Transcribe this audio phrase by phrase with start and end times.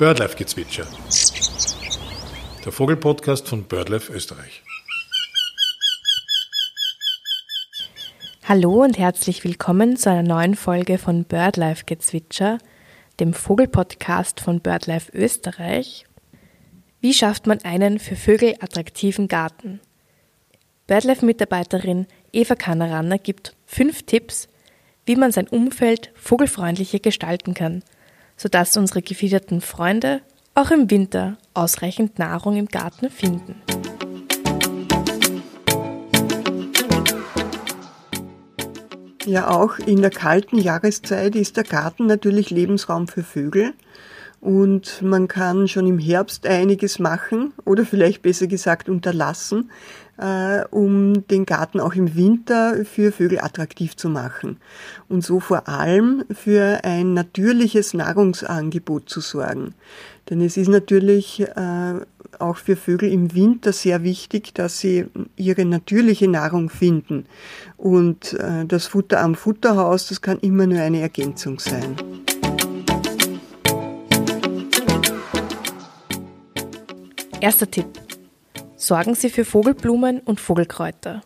[0.00, 0.86] Birdlife-Gezwitscher.
[2.64, 4.62] Der Vogelpodcast von Birdlife Österreich.
[8.48, 12.56] Hallo und herzlich willkommen zu einer neuen Folge von Birdlife-Gezwitscher,
[13.20, 16.06] dem Vogelpodcast von Birdlife Österreich.
[17.02, 19.80] Wie schafft man einen für Vögel attraktiven Garten?
[20.86, 24.48] Birdlife-Mitarbeiterin Eva Kanaranner gibt fünf Tipps,
[25.04, 27.84] wie man sein Umfeld vogelfreundlicher gestalten kann–
[28.40, 30.22] sodass unsere gefiederten Freunde
[30.54, 33.60] auch im Winter ausreichend Nahrung im Garten finden.
[39.26, 43.74] Ja, auch in der kalten Jahreszeit ist der Garten natürlich Lebensraum für Vögel
[44.40, 49.70] und man kann schon im Herbst einiges machen oder vielleicht besser gesagt unterlassen,
[50.20, 54.58] äh, um den Garten auch im Winter für Vögel attraktiv zu machen
[55.08, 59.74] und so vor allem für ein natürliches Nahrungsangebot zu sorgen.
[60.28, 61.94] Denn es ist natürlich äh,
[62.38, 67.24] auch für Vögel im Winter sehr wichtig, dass sie ihre natürliche Nahrung finden.
[67.78, 71.96] Und äh, das Futter am Futterhaus, das kann immer nur eine Ergänzung sein.
[77.40, 78.09] Erster Tipp
[78.80, 81.20] sorgen Sie für Vogelblumen und Vogelkräuter.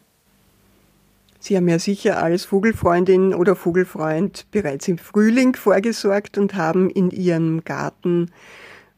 [1.39, 7.11] Sie haben ja sicher als Vogelfreundin oder Vogelfreund bereits im Frühling vorgesorgt und haben in
[7.11, 8.31] Ihrem Garten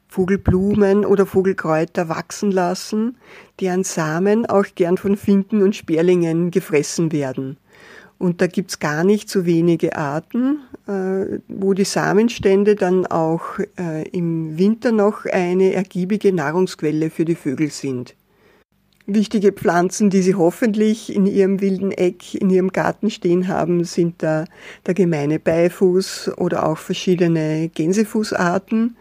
[0.08, 3.18] Vogelblumen oder Vogelkräuter wachsen lassen,
[3.60, 7.58] deren Samen auch gern von Finken und Sperlingen gefressen werden.
[8.16, 14.08] Und da gibt's gar nicht so wenige Arten, äh, wo die Samenstände dann auch äh,
[14.08, 18.14] im Winter noch eine ergiebige Nahrungsquelle für die Vögel sind.
[19.08, 24.20] Wichtige Pflanzen, die Sie hoffentlich in Ihrem wilden Eck, in Ihrem Garten stehen haben, sind
[24.20, 24.46] da
[24.84, 28.96] der gemeine Beifuß oder auch verschiedene Gänsefußarten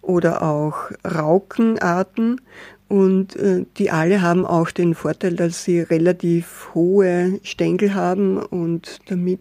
[0.00, 2.40] oder auch Raukenarten.
[2.88, 9.00] Und äh, die alle haben auch den Vorteil, dass sie relativ hohe Stängel haben und
[9.08, 9.40] damit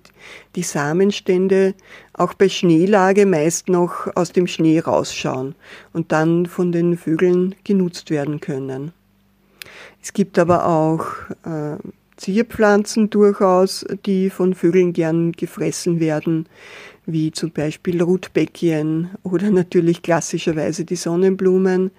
[0.58, 1.76] die Samenstände
[2.12, 5.56] auch bei Schneelage meist noch aus dem Schnee rausschauen
[5.94, 8.92] und dann von den Vögeln genutzt werden können.
[10.02, 11.06] Es gibt aber auch
[11.46, 11.78] äh,
[12.18, 16.48] Zierpflanzen durchaus, die von Vögeln gern gefressen werden,
[17.06, 21.92] wie zum Beispiel Rotbäckchen oder natürlich klassischerweise die Sonnenblumen.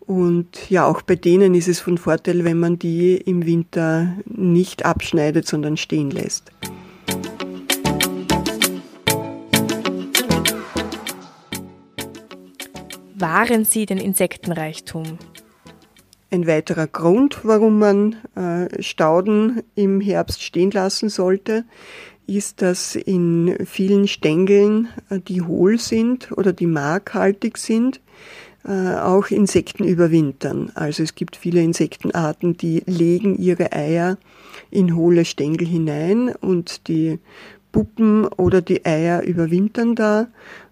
[0.00, 4.84] Und ja, auch bei denen ist es von Vorteil, wenn man die im Winter nicht
[4.84, 6.50] abschneidet, sondern stehen lässt.
[13.14, 15.18] Wahren Sie den Insektenreichtum?
[16.32, 21.66] Ein weiterer Grund, warum man äh, Stauden im Herbst stehen lassen sollte,
[22.26, 28.00] ist, dass in vielen Stängeln, äh, die hohl sind oder die markhaltig sind,
[28.64, 30.72] äh, auch Insekten überwintern.
[30.74, 34.16] Also es gibt viele Insektenarten, die legen ihre Eier
[34.70, 37.18] in hohle Stängel hinein und die
[37.72, 40.28] Puppen oder die Eier überwintern da.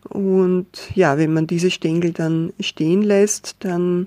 [0.09, 4.07] Und ja, wenn man diese Stängel dann stehen lässt, dann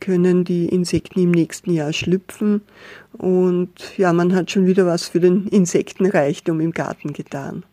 [0.00, 2.62] können die Insekten im nächsten Jahr schlüpfen
[3.12, 7.64] und ja, man hat schon wieder was für den Insektenreichtum im Garten getan.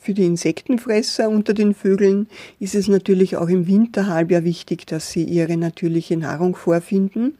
[0.00, 2.28] Für die Insektenfresser unter den Vögeln
[2.60, 7.36] ist es natürlich auch im Winterhalbjahr wichtig, dass sie ihre natürliche Nahrung vorfinden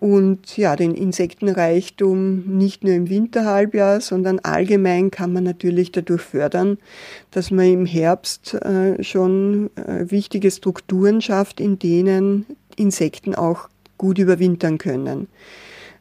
[0.00, 6.78] und ja, den Insektenreichtum nicht nur im Winterhalbjahr, sondern allgemein kann man natürlich dadurch fördern,
[7.32, 12.46] dass man im Herbst äh, schon äh, wichtige Strukturen schafft, in denen
[12.76, 13.68] Insekten auch
[13.98, 15.28] gut überwintern können.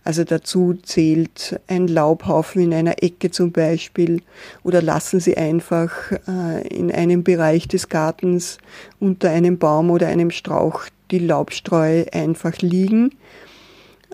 [0.05, 4.21] Also dazu zählt ein Laubhaufen in einer Ecke zum Beispiel
[4.63, 8.59] oder lassen Sie einfach äh, in einem Bereich des Gartens
[9.01, 13.11] unter einem Baum oder einem Strauch die Laubstreu einfach liegen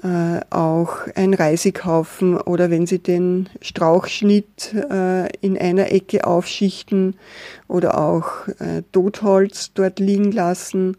[0.03, 7.15] äh, auch ein Reisighaufen oder wenn Sie den Strauchschnitt äh, in einer Ecke aufschichten
[7.67, 10.97] oder auch äh, Totholz dort liegen lassen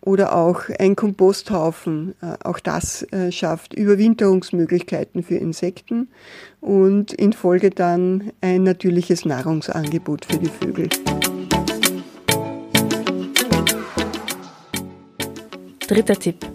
[0.00, 2.14] oder auch ein Komposthaufen.
[2.20, 6.08] Äh, auch das äh, schafft Überwinterungsmöglichkeiten für Insekten
[6.60, 10.88] und in Folge dann ein natürliches Nahrungsangebot für die Vögel.
[15.86, 16.46] Dritter Tipp.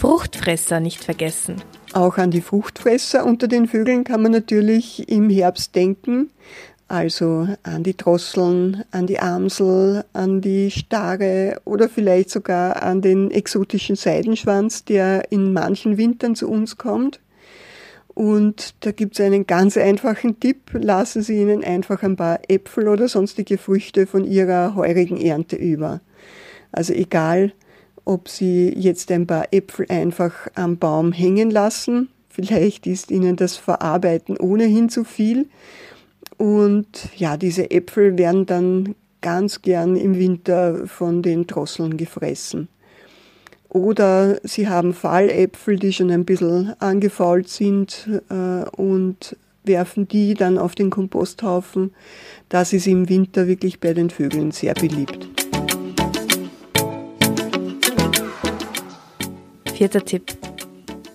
[0.00, 1.56] Fruchtfresser nicht vergessen.
[1.92, 6.30] Auch an die Fruchtfresser unter den Vögeln kann man natürlich im Herbst denken.
[6.88, 13.30] Also an die Drosseln, an die Amsel, an die Starre oder vielleicht sogar an den
[13.30, 17.20] exotischen Seidenschwanz, der in manchen Wintern zu uns kommt.
[18.08, 20.70] Und da gibt es einen ganz einfachen Tipp.
[20.72, 26.00] Lassen Sie ihnen einfach ein paar Äpfel oder sonstige Früchte von Ihrer heurigen Ernte über.
[26.72, 27.52] Also egal,
[28.10, 32.08] ob Sie jetzt ein paar Äpfel einfach am Baum hängen lassen.
[32.28, 35.46] Vielleicht ist Ihnen das Verarbeiten ohnehin zu viel.
[36.36, 42.68] Und ja, diese Äpfel werden dann ganz gern im Winter von den Drosseln gefressen.
[43.68, 50.58] Oder sie haben Falläpfel, die schon ein bisschen angefault sind äh, und werfen die dann
[50.58, 51.92] auf den Komposthaufen.
[52.48, 55.39] Das ist im Winter wirklich bei den Vögeln sehr beliebt.
[59.80, 60.36] Vierter Tipp.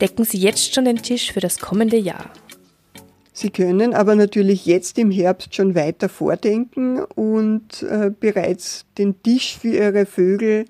[0.01, 2.31] Decken Sie jetzt schon den Tisch für das kommende Jahr.
[3.31, 9.55] Sie können aber natürlich jetzt im Herbst schon weiter vordenken und äh, bereits den Tisch
[9.55, 10.65] für Ihre Vögel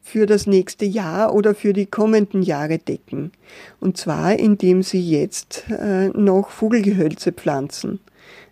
[0.00, 3.32] für das nächste Jahr oder für die kommenden Jahre decken.
[3.80, 7.98] Und zwar indem Sie jetzt äh, noch Vogelgehölze pflanzen.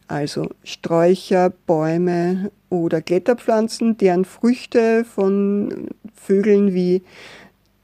[0.08, 7.02] Also Sträucher, Bäume oder Kletterpflanzen, deren Früchte von Vögeln wie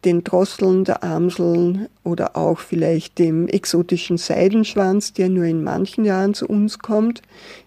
[0.07, 6.33] den Drosseln, der Amseln oder auch vielleicht dem exotischen Seidenschwanz, der nur in manchen Jahren
[6.33, 7.21] zu uns kommt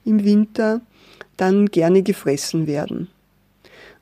[0.05, 0.81] im Winter,
[1.37, 3.09] dann gerne gefressen werden.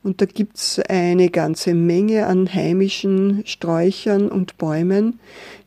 [0.03, 5.19] Und da gibt's eine ganze Menge an heimischen Sträuchern und Bäumen,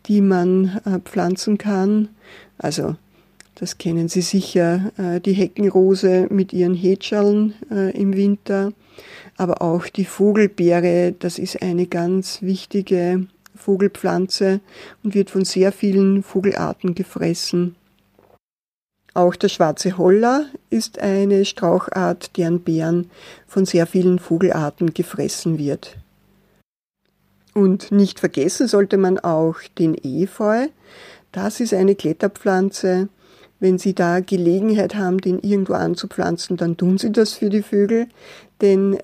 [0.06, 2.08] die man äh, pflanzen kann.
[2.56, 2.96] Also
[3.60, 8.72] das kennen Sie sicher, äh, die Heckenrose mit ihren Hetscheln äh, im Winter
[9.40, 14.60] aber auch die Vogelbeere, das ist eine ganz wichtige Vogelpflanze
[15.02, 17.74] und wird von sehr vielen Vogelarten gefressen.
[19.14, 23.10] Auch der schwarze Holler ist eine Strauchart, deren Beeren
[23.46, 25.96] von sehr vielen Vogelarten gefressen wird.
[27.54, 30.68] Und nicht vergessen sollte man auch den Efeu.
[31.32, 33.08] Das ist eine Kletterpflanze.
[33.60, 38.06] Wenn Sie da Gelegenheit haben, den irgendwo anzupflanzen, dann tun Sie das für die Vögel,
[38.62, 38.98] denn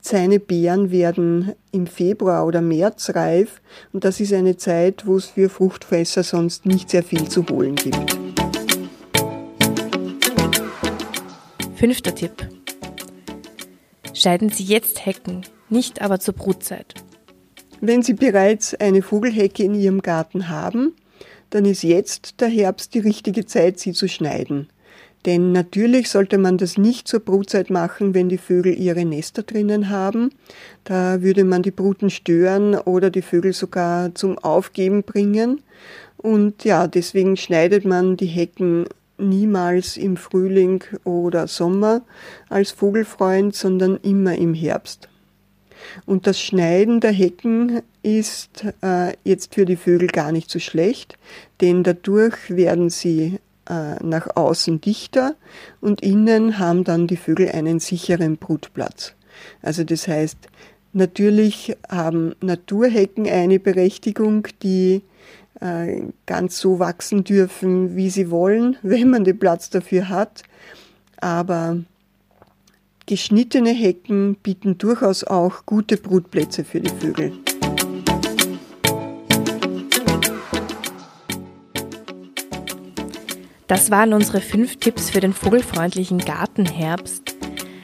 [0.00, 3.60] seine Beeren werden im Februar oder März reif
[3.92, 7.76] und das ist eine Zeit, wo es für Fruchtfresser sonst nicht sehr viel zu holen
[7.76, 8.18] gibt.
[11.76, 12.48] Fünfter Tipp.
[14.14, 16.94] Scheiden Sie jetzt Hecken, nicht aber zur Brutzeit.
[17.80, 20.94] Wenn Sie bereits eine Vogelhecke in Ihrem Garten haben,
[21.56, 24.68] dann ist jetzt der Herbst die richtige Zeit, sie zu schneiden.
[25.24, 29.88] Denn natürlich sollte man das nicht zur Brutzeit machen, wenn die Vögel ihre Nester drinnen
[29.88, 30.32] haben.
[30.84, 35.62] Da würde man die Bruten stören oder die Vögel sogar zum Aufgeben bringen.
[36.18, 38.84] Und ja, deswegen schneidet man die Hecken
[39.16, 42.02] niemals im Frühling oder Sommer
[42.50, 45.08] als Vogelfreund, sondern immer im Herbst.
[46.04, 51.18] Und das Schneiden der Hecken ist äh, jetzt für die Vögel gar nicht so schlecht,
[51.60, 53.38] denn dadurch werden sie
[53.68, 55.34] äh, nach außen dichter
[55.80, 59.14] und innen haben dann die Vögel einen sicheren Brutplatz.
[59.62, 60.38] Also das heißt,
[60.92, 65.02] natürlich haben Naturhecken eine Berechtigung, die
[65.60, 70.42] äh, ganz so wachsen dürfen, wie sie wollen, wenn man den Platz dafür hat.
[71.18, 71.78] Aber
[73.06, 77.32] geschnittene Hecken bieten durchaus auch gute Brutplätze für die Vögel.
[83.68, 87.36] Das waren unsere fünf Tipps für den vogelfreundlichen Gartenherbst.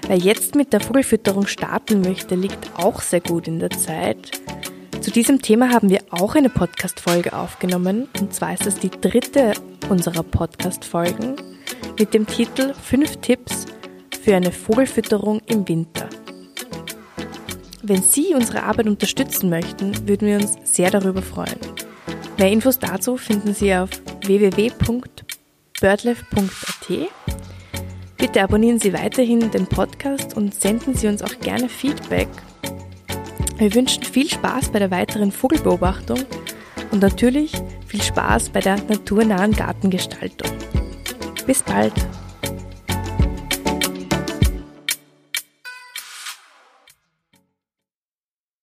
[0.06, 4.32] Wer jetzt mit der Vogelfütterung starten möchte, liegt auch sehr gut in der Zeit.
[5.00, 8.08] Zu diesem Thema haben wir auch eine Podcast-Folge aufgenommen.
[8.20, 9.54] Und zwar ist das die dritte
[9.88, 11.36] unserer Podcast-Folgen
[11.98, 13.66] mit dem Titel Fünf Tipps
[14.22, 16.08] für eine Vogelfütterung im Winter.
[17.82, 21.58] Wenn Sie unsere Arbeit unterstützen möchten, würden wir uns sehr darüber freuen.
[22.38, 23.90] Mehr Infos dazu finden Sie auf
[24.24, 25.32] www.podcast.com
[25.82, 27.10] birdlife.at.
[28.16, 32.28] Bitte abonnieren Sie weiterhin den Podcast und senden Sie uns auch gerne Feedback.
[33.58, 36.20] Wir wünschen viel Spaß bei der weiteren Vogelbeobachtung
[36.92, 37.52] und natürlich
[37.84, 40.50] viel Spaß bei der naturnahen Gartengestaltung.
[41.46, 41.94] Bis bald!